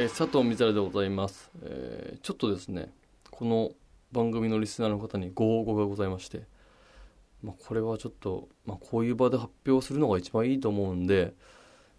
[0.00, 2.88] えー佐藤光晴でございます、えーちょっとですね
[3.30, 3.72] この
[4.12, 6.44] 番組のリスナーの方にご応募がございまして、
[7.42, 11.34] まあ、これはちょっと、まあ、こういう場で発表するのが一番いいと思うんで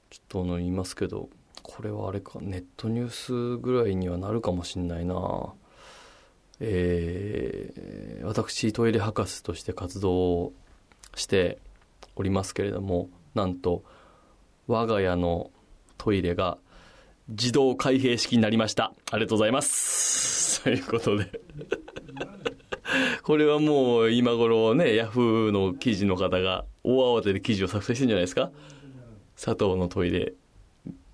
[0.10, 1.30] ちょっとあの言いますけど
[1.62, 5.54] これはあれかネットニュースぐらいにはなるかもしんないな。
[6.60, 10.54] えー私トイレ博士として活動
[11.16, 11.60] して
[12.16, 13.84] おりますけれどもなんと
[14.66, 15.52] 我が家の
[16.00, 16.58] トイレが
[17.30, 18.94] 自動開閉式になりました。
[19.12, 20.62] ありがとうございます。
[20.64, 21.42] ということで。
[23.24, 28.52] これはもう今頃ね、ヤフーの記事の方が大慌てで記事を作成してるんじゃないですか
[29.36, 30.34] 佐藤のトイレ、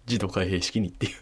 [0.07, 1.13] 自動開閉式にっていう。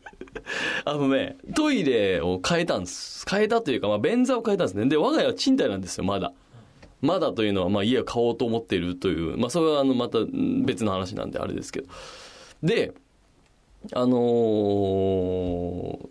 [0.84, 3.24] あのね、トイレを変えたんです。
[3.28, 4.86] 変えたというか、まあ、便座を変えたんですね。
[4.86, 6.32] で、我が家は賃貸なんですよ、まだ。
[7.02, 10.18] まだというのは、まあ、家を買おうと思っているという、まあ、それはあの、また
[10.64, 11.88] 別の話なんであれですけど。
[12.62, 12.94] で、
[13.92, 16.08] あのー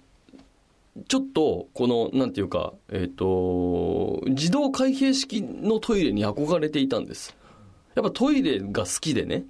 [1.08, 7.36] ちょっと、この、なんていうか、えっ、と、自動開閉式のトイレに憧れていたんです。
[7.96, 9.44] やっぱトイレが好きでね、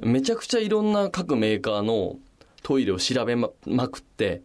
[0.00, 2.16] めちゃくちゃいろんな各メーカーの
[2.62, 3.48] トイレを調べま
[3.88, 4.42] くって、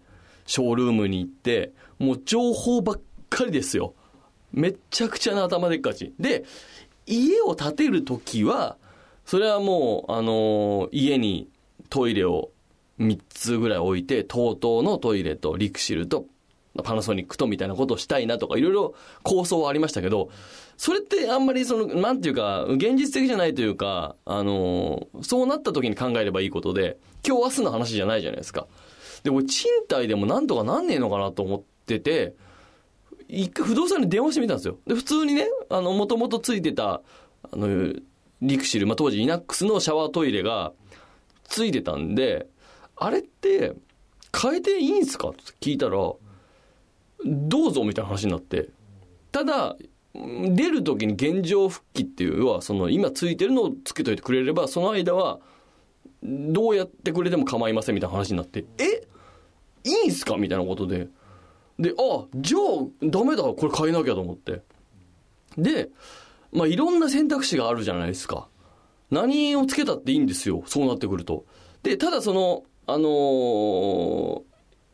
[0.47, 3.93] ショールームに行って、もう情報ばっかりですよ。
[4.51, 6.13] めちゃくちゃな頭でっかち。
[6.19, 6.45] で、
[7.05, 8.77] 家を建てるときは、
[9.25, 11.47] それはもう、あのー家に
[11.89, 12.49] トイレを
[12.99, 16.25] 3つぐらい置いて、TOTO のトイレとリクシルと
[16.83, 20.29] パナソニックとみたいなことをしたいなとか、いろいろ構想はありましたけど、
[20.77, 28.67] それってあんまりその、なんていうか、現実的じゃないというか、あのそうなった時に考えればいいことで、今日明日の話じゃないじゃないですか。
[29.23, 32.35] で、俺賃貸でもなんとかなんねえのかなと思ってて、
[33.27, 34.77] 一回不動産に電話してみたんですよ。
[34.85, 37.01] で、普通にね、あの、もともとついてた、
[37.43, 37.93] あの、
[38.41, 40.71] リクシル、まあ、当時イナックスのシャワートイレが
[41.43, 42.47] ついてたんで、
[42.99, 43.73] あれって、
[44.39, 45.29] 変えていいんすか？
[45.29, 45.97] って聞いたら、
[47.25, 48.69] どうぞみたいな話になって。
[49.31, 49.75] ただ、
[50.13, 55.39] 出る時に現状復帰っていう、要はその今ついてるのをつけといてくれれば、その間は、
[56.23, 59.07] どうやってくれても構いませんみたいな話になって、え？
[59.83, 60.37] いいんすか？
[60.37, 61.07] みたいなことで。
[61.79, 62.61] で、あ、じゃあ、
[63.03, 64.61] ダメだ、これ変えなきゃと思って。
[65.57, 65.89] で、
[66.51, 68.47] まあ、いろんな選択肢があるじゃないですか。
[69.11, 71.45] 何をつけたっていいんですよ、そうなってくると。
[71.83, 74.47] で、ただその、あのー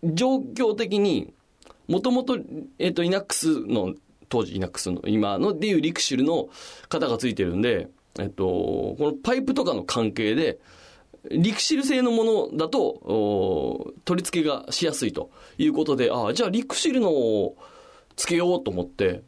[0.04, 1.34] 状況的に、
[1.88, 2.38] もともと、
[2.78, 3.94] えっ、と、イナックスの、
[4.30, 6.50] 当時イナックスの、今のでいうリクシルの
[6.90, 7.88] 型がついてるんで、
[8.20, 10.60] えっ、と、このパイプとかの関係で、
[11.32, 17.56] リクシル製のものだと、取り付けがしやすいということで、ああ、じゃあリクシルのを
[18.18, 19.24] つけようと思って、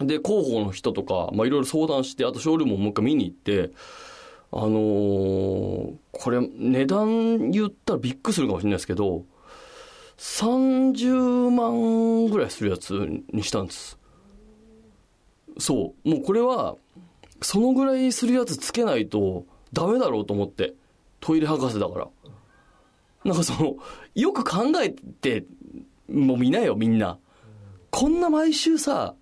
[0.00, 3.72] で、広報の人とか、まあ、いろいろ相談して、あとショールームをもう一回見に行って、
[4.52, 9.24] あのーこれ、値段言ったらびっくりするかもしれないですけど、
[10.16, 12.92] 30万ぐらいするやつ
[13.32, 13.98] にしたんです。
[15.58, 16.08] そう。
[16.08, 16.76] もうこれは、
[17.40, 20.74] そのぐらいするやつつけないとダメだろうと思って。
[21.20, 22.08] トイレ博士だから。
[23.24, 23.76] なんかその、
[24.14, 25.44] よく考えて、
[26.08, 27.18] もう見なよ、みんな。
[27.90, 29.14] こんな毎週さ、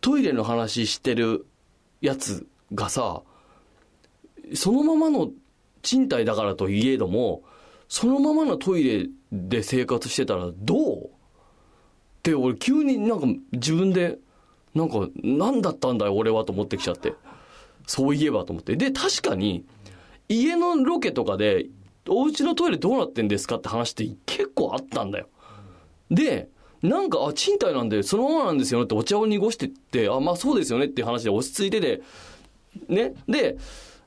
[0.00, 1.46] トイレの話してる
[2.00, 3.22] やつがさ、
[4.54, 5.30] そのままの
[5.82, 7.42] 賃貸だからといえども、
[7.88, 11.04] そのままのトイレで生活してたらどう？
[11.04, 11.08] っ
[12.22, 14.18] て俺急になんか自分で、
[14.74, 17.14] なんか何だったんだよ俺はと思ってきちゃって。
[17.86, 18.76] そういえばと思って。
[18.76, 19.64] で、確かに、
[20.28, 21.66] 家のロケとかで、
[22.06, 25.28] お家のトイレどうなってんですかって話って結構あったんだよ。
[26.10, 26.50] で、
[26.82, 32.02] なんか、あ、賃貸なんで、そのままなんですよねってお茶を濁してって、あ、まあそうですよねって話で落ち着いてて、
[32.88, 33.14] ね。
[33.26, 33.56] で、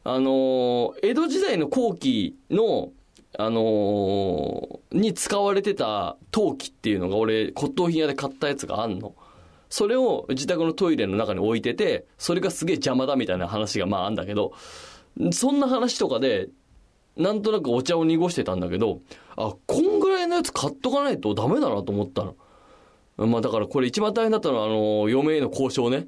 [0.04, 2.92] あの江戸時代の後期の、
[3.38, 9.16] あのに使われてた陶器っていうのが俺骨董品屋で買ったやつがあんの。
[9.70, 14.54] それを自宅のトイレの中に置いてて、それがすげえ邪魔だみたいな話がまああんだけど、
[15.32, 16.50] そんな話とかで、
[17.16, 19.00] なんとなくお茶を濁してたんだけど、
[19.38, 22.36] あ、こんぐらいのやつ買っとかないとダメだなと思ったの。
[23.28, 26.08] まあだからこれ一番大変だったのは、あの、嫁への交渉ね。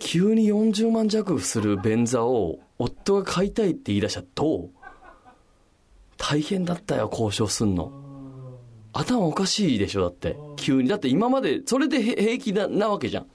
[0.00, 4.70] 急に40万弱する便座を夫が買いたいって言い出したらどう？
[6.16, 7.92] 大変だったよ、交渉すんの。
[8.92, 10.36] 頭おかしいでしょ、だって。
[10.56, 10.88] 急に。
[10.88, 13.26] だって今まで、それで平気ななわけじゃん。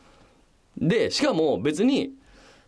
[0.77, 2.11] で、しかも別に、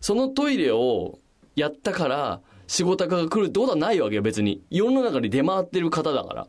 [0.00, 1.18] そのトイレを
[1.54, 4.62] やったから、仕事が来るってことはないわけよ、別に。
[4.70, 6.48] 世の中に出回ってる方だから。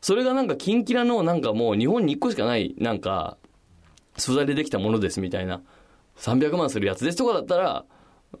[0.00, 3.36] それがなんか、キンキラの、なんかもう日本に1個しかない、なんか、
[4.16, 5.62] 素材でできたものですみたいな。
[6.16, 7.84] 300万するやつですとかだったら、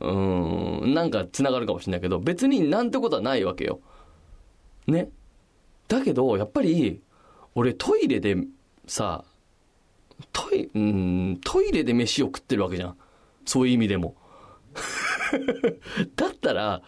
[0.00, 3.80] うーん、なんか繋がるかもしれないけど、別になんてことはないわけよ。
[4.86, 5.10] ね。
[5.88, 7.00] だけど、やっぱり、
[7.54, 8.36] 俺トイレで
[8.86, 9.24] さ、
[10.32, 12.96] トイ、うん、トイレで飯を食ってるわけじゃん。
[13.44, 14.16] そういう意味でも。
[16.16, 16.82] だったら、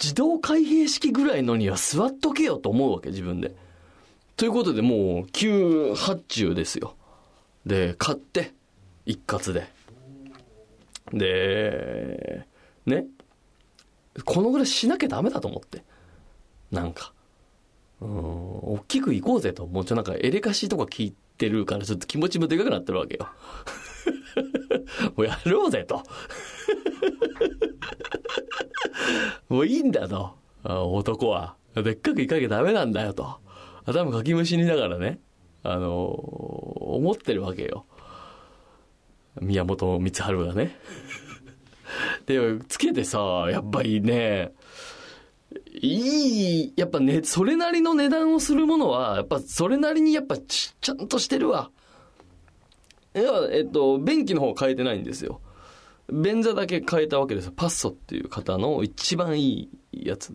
[0.00, 3.54] 自動開閉式ぐらいのには座っとけよと思うわけ、自分で。
[4.36, 6.94] ということで、もう、急発注ですよ。
[7.66, 8.52] で、買って、
[9.04, 9.77] 一括で。
[11.12, 12.46] で、
[12.86, 13.06] ね。
[14.24, 15.84] このぐらいしなきゃダメだと思って。
[16.70, 17.12] なんか。
[18.00, 19.66] うん、大きく行こうぜと。
[19.66, 23.28] もうちょなんかエレカシとか聞いてるからちょっと気持ちもでかくなってるわけよ。
[25.16, 26.02] もうやろうぜと。
[29.48, 30.36] もういいんだと。
[30.64, 31.56] 男は。
[31.74, 33.38] でっかく行かなきゃダメなんだよと。
[33.84, 35.20] 頭かきむしりながらね。
[35.62, 37.86] あの思ってるわけよ。
[39.40, 40.76] 宮本光晴がね。
[42.26, 42.38] で、
[42.68, 44.52] つけてさ、やっぱりね、
[45.80, 51.70] いい、やっぱね、それなりの値段をするものは、やっぱそれなりにやっぱちちゃんとしてるわ。
[53.14, 55.40] いや、えっと、便器の方変えてないんですよ。
[56.10, 57.52] 便座だけ変えたわけですよ。
[57.54, 60.34] パッソっていう方の一番いいやつ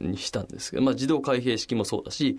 [0.00, 2.38] にしたんですけど、まあ自動開閉式もそうだし、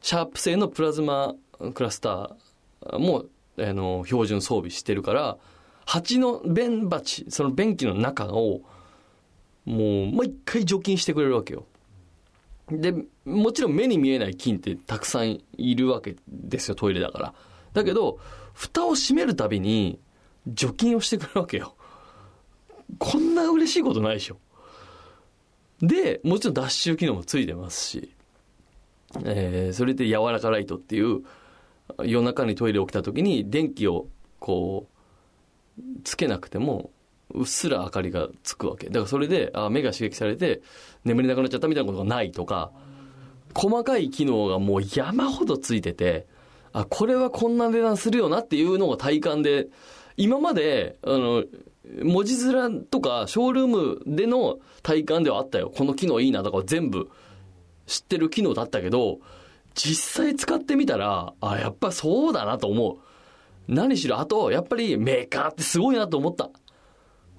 [0.00, 1.34] シャープ製のプラズマ
[1.74, 3.26] クラスターも、
[3.58, 5.38] あの、標準装備してるから、
[5.84, 8.62] 蜂の便鉢、その便器の中を、
[9.64, 11.66] もう、もう一回除菌してくれるわけよ。
[12.70, 12.94] で、
[13.24, 17.34] もちろん目に見えない菌ってたくさんいるわけですよ、トイレだから。
[17.72, 18.18] だけど、
[18.54, 19.98] 蓋を閉めるたびに
[20.46, 21.74] 除菌をしてくれるわけよ。
[22.98, 24.38] こんな嬉しいことないでしょ。
[25.80, 28.14] で、もちろん脱臭機能もついてますし、
[29.24, 31.22] えー、それで柔らかライトっていう、
[32.04, 34.08] 夜中にトイレ起きた時に電気を
[34.38, 36.90] こう、つけなくても、
[37.34, 38.86] うっすら明かりがつくわけ。
[38.88, 40.62] だからそれで、あ目が刺激されて、
[41.04, 42.72] 眠れなくなっちゃったみたいなことがないとか、
[43.54, 46.26] 細かい機能がもう山ほどついてて、
[46.72, 49.68] あ、これはこんな値段するよなっていうのが体感で、
[50.16, 51.44] 今まで、あの、
[52.02, 55.70] 文字面とかショールームでの体感ではあったよ。
[55.74, 57.10] この機能いいなとか全部
[57.86, 59.18] 知ってる機能だったけど、
[59.74, 62.98] 実際使ってみたら、あ、やっぱそうだなと思う。
[63.68, 66.50] 何しろ、あと、やっぱりメーカーってすごいなと思った。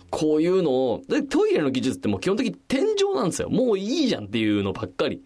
[0.10, 3.50] こういうのを、で、トイレの技術ってもう基本的に天井なんですよ。
[3.50, 5.24] もういいじゃんっていうのばっかり。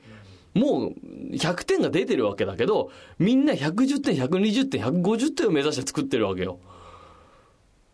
[0.54, 0.94] もう
[1.34, 2.90] 100点が出てるわけだけど、
[3.20, 6.60] みんな110点、120点、150点を目指して作ってるわけよ。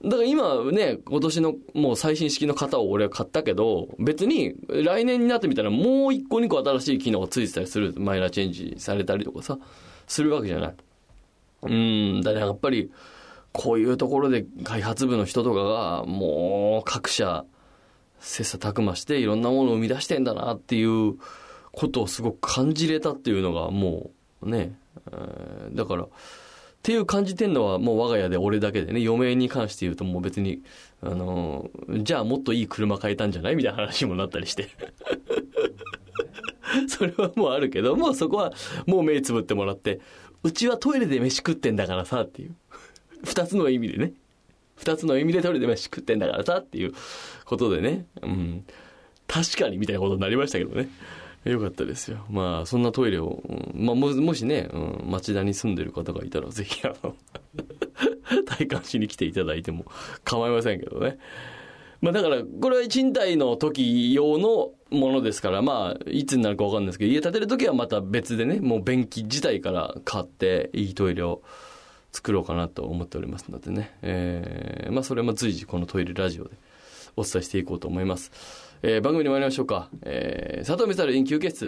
[0.04, 7.94] だから今ね、今年のもう最新式の型を俺は買ったけど、別に来年になってみたらもう1個2個新しい機能がついてたりする。
[7.98, 9.58] マイナーチェンジされたりとかさ、
[10.08, 10.74] するわけじゃない。
[11.64, 12.92] うん、だからやっぱり、
[13.54, 17.46] こういうところで開発部の人とかが、もう各社、
[18.20, 21.16] 切磋琢磨していろんなものを生み出してんだなっていう
[21.72, 24.12] ことをすごく感じれたっていうのがも
[24.42, 24.78] うね、
[25.12, 26.08] えー、だから、
[26.84, 30.64] っていう感じてんのはもう我が家で俺だけでね、嫁に関して言うともう別に、
[31.02, 33.56] あのー、じゃあもっといい車買えたんじゃない？
[33.56, 34.68] みたいな話もなったりして。
[36.90, 38.52] それはもうあるけど、もうそこは
[38.86, 40.02] もう目つぶってもらって、
[40.44, 42.56] うちはトイレで飯食ってんだからさっていう。
[43.24, 44.12] 二つの意味でね。
[44.76, 46.94] 二つの意味でトイレで飯食ってんだからさっていう
[47.46, 48.08] ことでね。
[48.24, 48.66] うん。
[49.26, 50.90] 確かにみたいなことになりましたけどね。
[51.46, 52.26] よかったですよ。
[52.30, 53.44] まあ、そんなトイレを、
[53.74, 57.16] まあ、も、もしね、うん、町田に住んでる方がいたら、ぜひ、あの
[58.46, 59.86] 体感しに来ていただいても
[60.24, 61.18] 構いませんけどね。
[62.02, 71.42] まあ、だから、これは賃貸の時用のものですから、まあ、いつになるかわかんないですけど、家建てる時はまた別でね、もう便器自体から買って、いいトイレを
[72.14, 73.98] 作ろうかなと思っておりますのでね。
[74.02, 76.52] えー、まあ、それも随時このトイレラジオで
[77.16, 78.32] お伝えしていこうと思います。
[78.82, 79.90] えー、番組に参りましょうか。
[80.04, 81.68] えー、佐藤美猿 in 休憩室。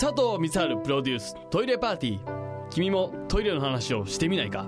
[0.00, 2.68] 佐藤光晴プロデューストイレパーティー。
[2.70, 4.64] 君もトイレの話をしてみないか？